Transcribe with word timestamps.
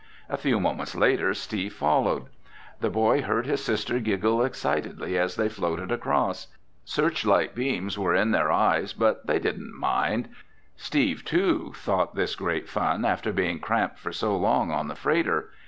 A 0.29 0.35
few 0.35 0.59
moments 0.59 0.95
later, 0.95 1.31
Steve 1.35 1.73
followed. 1.73 2.25
The 2.79 2.89
boy 2.89 3.21
heard 3.21 3.45
his 3.45 3.63
sister 3.63 3.99
giggle 3.99 4.43
excitedly 4.43 5.15
as 5.15 5.35
they 5.35 5.47
floated 5.47 5.91
across. 5.91 6.47
Searchlight 6.83 7.53
beams 7.53 7.99
were 7.99 8.15
in 8.15 8.31
their 8.31 8.51
eyes 8.51 8.93
but 8.93 9.27
they 9.27 9.37
didn't 9.37 9.75
mind. 9.77 10.29
Steve, 10.75 11.23
too, 11.23 11.73
thought 11.75 12.15
this 12.15 12.33
great 12.33 12.67
fun 12.67 13.05
after 13.05 13.31
being 13.31 13.59
cramped 13.59 13.99
for 13.99 14.11
so 14.11 14.35
long 14.35 14.71
on 14.71 14.87
the 14.87 14.95
freighter. 14.95 15.51